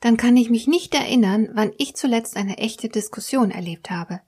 [0.00, 4.20] dann kann ich mich nicht erinnern, wann ich zuletzt eine echte Diskussion erlebt habe.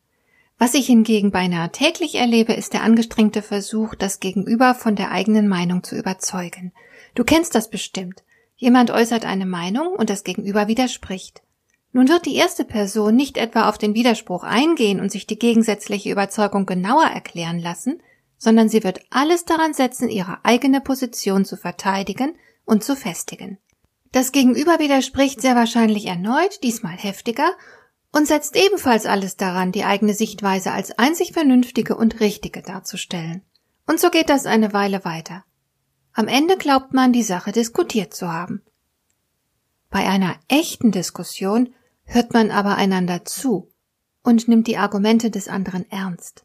[0.58, 5.48] Was ich hingegen beinahe täglich erlebe, ist der angestrengte Versuch, das Gegenüber von der eigenen
[5.48, 6.72] Meinung zu überzeugen.
[7.14, 8.24] Du kennst das bestimmt.
[8.56, 11.42] Jemand äußert eine Meinung und das Gegenüber widerspricht.
[11.92, 16.10] Nun wird die erste Person nicht etwa auf den Widerspruch eingehen und sich die gegensätzliche
[16.10, 18.02] Überzeugung genauer erklären lassen,
[18.36, 23.58] sondern sie wird alles daran setzen, ihre eigene Position zu verteidigen und zu festigen.
[24.12, 27.52] Das Gegenüber widerspricht sehr wahrscheinlich erneut, diesmal heftiger,
[28.12, 33.42] und setzt ebenfalls alles daran, die eigene Sichtweise als einzig vernünftige und richtige darzustellen.
[33.86, 35.44] Und so geht das eine Weile weiter.
[36.12, 38.62] Am Ende glaubt man, die Sache diskutiert zu haben.
[39.90, 41.72] Bei einer echten Diskussion
[42.04, 43.70] hört man aber einander zu
[44.24, 46.44] und nimmt die Argumente des anderen ernst.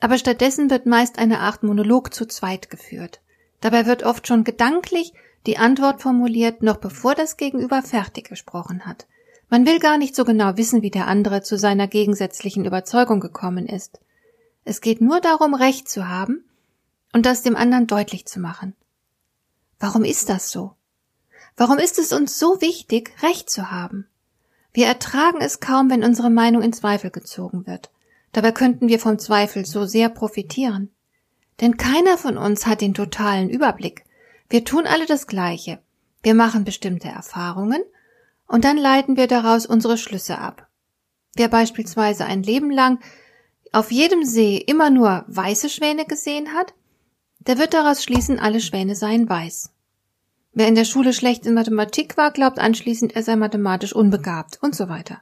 [0.00, 3.20] Aber stattdessen wird meist eine Art Monolog zu zweit geführt.
[3.60, 5.12] Dabei wird oft schon gedanklich
[5.46, 9.06] die Antwort formuliert, noch bevor das Gegenüber fertig gesprochen hat.
[9.50, 13.66] Man will gar nicht so genau wissen, wie der andere zu seiner gegensätzlichen Überzeugung gekommen
[13.66, 14.00] ist.
[14.64, 16.44] Es geht nur darum, Recht zu haben
[17.14, 18.74] und das dem anderen deutlich zu machen.
[19.80, 20.74] Warum ist das so?
[21.56, 24.06] Warum ist es uns so wichtig, Recht zu haben?
[24.72, 27.90] Wir ertragen es kaum, wenn unsere Meinung in Zweifel gezogen wird.
[28.32, 30.90] Dabei könnten wir vom Zweifel so sehr profitieren.
[31.60, 34.04] Denn keiner von uns hat den totalen Überblick.
[34.50, 35.78] Wir tun alle das Gleiche.
[36.22, 37.82] Wir machen bestimmte Erfahrungen
[38.46, 40.68] und dann leiten wir daraus unsere Schlüsse ab.
[41.34, 42.98] Wer beispielsweise ein Leben lang
[43.72, 46.72] auf jedem See immer nur weiße Schwäne gesehen hat,
[47.40, 49.70] der wird daraus schließen, alle Schwäne seien weiß.
[50.52, 54.74] Wer in der Schule schlecht in Mathematik war, glaubt anschließend, er sei mathematisch unbegabt und
[54.74, 55.20] so weiter.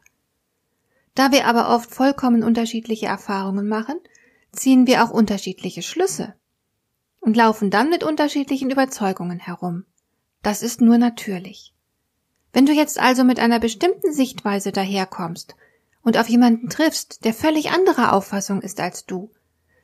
[1.14, 3.98] Da wir aber oft vollkommen unterschiedliche Erfahrungen machen,
[4.52, 6.34] ziehen wir auch unterschiedliche Schlüsse
[7.26, 9.84] und laufen dann mit unterschiedlichen Überzeugungen herum.
[10.42, 11.74] Das ist nur natürlich.
[12.52, 15.56] Wenn du jetzt also mit einer bestimmten Sichtweise daherkommst
[16.02, 19.32] und auf jemanden triffst, der völlig anderer Auffassung ist als du,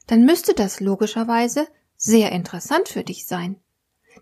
[0.07, 1.67] dann müsste das logischerweise
[1.97, 3.57] sehr interessant für dich sein.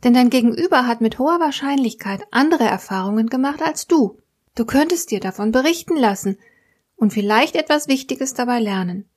[0.03, 4.17] Denn dein Gegenüber hat mit hoher Wahrscheinlichkeit andere Erfahrungen gemacht als du.
[4.55, 6.39] Du könntest dir davon berichten lassen
[6.97, 9.11] und vielleicht etwas Wichtiges dabei lernen.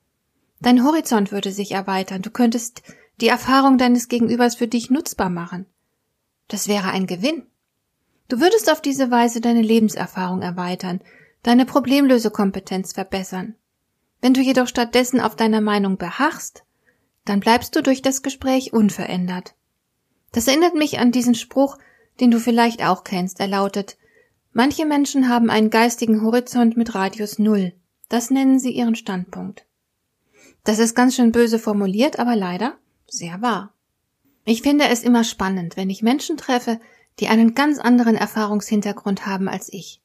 [0.59, 2.83] Dein Horizont würde sich erweitern, du könntest
[3.21, 5.65] die Erfahrung deines Gegenübers für dich nutzbar machen.
[6.47, 7.47] Das wäre ein Gewinn.
[8.27, 11.01] Du würdest auf diese Weise deine Lebenserfahrung erweitern,
[11.43, 13.55] deine Problemlösekompetenz verbessern.
[14.21, 16.63] Wenn du jedoch stattdessen auf deiner Meinung beharrst,
[17.25, 19.55] dann bleibst du durch das Gespräch unverändert.
[20.31, 21.77] Das erinnert mich an diesen Spruch,
[22.19, 23.39] den du vielleicht auch kennst.
[23.39, 23.97] Er lautet,
[24.51, 27.73] manche Menschen haben einen geistigen Horizont mit Radius Null.
[28.09, 29.65] Das nennen sie ihren Standpunkt.
[30.63, 32.77] Das ist ganz schön böse formuliert, aber leider
[33.07, 33.73] sehr wahr.
[34.45, 36.79] Ich finde es immer spannend, wenn ich Menschen treffe,
[37.19, 40.01] die einen ganz anderen Erfahrungshintergrund haben als ich.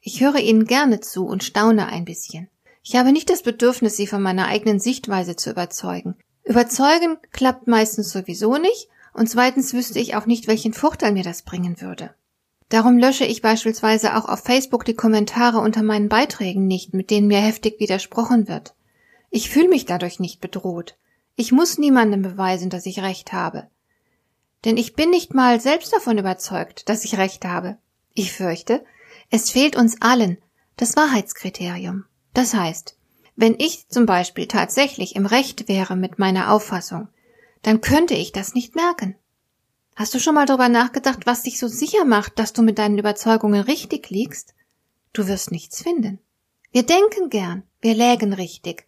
[0.00, 2.48] Ich höre ihnen gerne zu und staune ein bisschen.
[2.82, 6.16] Ich habe nicht das Bedürfnis, sie von meiner eigenen Sichtweise zu überzeugen.
[6.44, 11.42] Überzeugen klappt meistens sowieso nicht, und zweitens wüsste ich auch nicht, welchen Vorteil mir das
[11.42, 12.14] bringen würde.
[12.68, 17.26] Darum lösche ich beispielsweise auch auf Facebook die Kommentare unter meinen Beiträgen nicht, mit denen
[17.26, 18.74] mir heftig widersprochen wird.
[19.30, 20.96] Ich fühle mich dadurch nicht bedroht.
[21.40, 23.68] Ich muss niemandem beweisen, dass ich recht habe.
[24.64, 27.78] Denn ich bin nicht mal selbst davon überzeugt, dass ich recht habe.
[28.12, 28.84] Ich fürchte,
[29.30, 30.38] es fehlt uns allen
[30.76, 32.06] das Wahrheitskriterium.
[32.34, 32.96] Das heißt,
[33.36, 37.06] wenn ich zum Beispiel tatsächlich im Recht wäre mit meiner Auffassung,
[37.62, 39.14] dann könnte ich das nicht merken.
[39.94, 42.98] Hast du schon mal darüber nachgedacht, was dich so sicher macht, dass du mit deinen
[42.98, 44.56] Überzeugungen richtig liegst?
[45.12, 46.18] Du wirst nichts finden.
[46.72, 48.87] Wir denken gern, wir lägen richtig,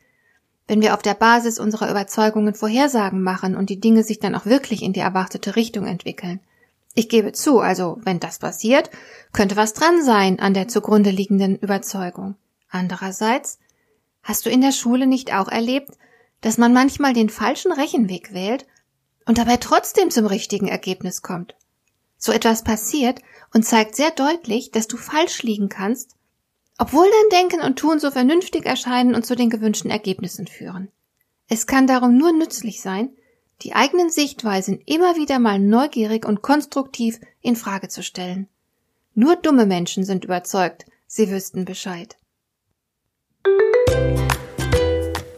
[0.71, 4.47] wenn wir auf der Basis unserer Überzeugungen Vorhersagen machen und die Dinge sich dann auch
[4.47, 6.39] wirklich in die erwartete Richtung entwickeln.
[6.95, 8.89] Ich gebe zu, also wenn das passiert,
[9.33, 12.37] könnte was dran sein an der zugrunde liegenden Überzeugung.
[12.69, 13.59] Andererseits,
[14.23, 15.91] hast du in der Schule nicht auch erlebt,
[16.41, 18.65] dass man manchmal den falschen Rechenweg wählt
[19.27, 21.57] und dabei trotzdem zum richtigen Ergebnis kommt?
[22.17, 23.23] So etwas passiert
[23.53, 26.15] und zeigt sehr deutlich, dass du falsch liegen kannst
[26.81, 30.89] obwohl dein Denken und Tun so vernünftig erscheinen und zu den gewünschten Ergebnissen führen.
[31.47, 33.11] Es kann darum nur nützlich sein,
[33.61, 38.49] die eigenen Sichtweisen immer wieder mal neugierig und konstruktiv in Frage zu stellen.
[39.15, 42.17] Nur dumme Menschen sind überzeugt, sie wüssten Bescheid.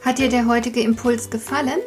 [0.02, 1.80] Hat dir der heutige Impuls gefallen?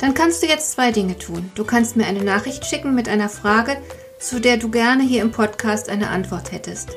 [0.00, 1.52] Dann kannst du jetzt zwei Dinge tun.
[1.54, 3.76] Du kannst mir eine Nachricht schicken mit einer Frage,
[4.18, 6.96] zu der du gerne hier im Podcast eine Antwort hättest.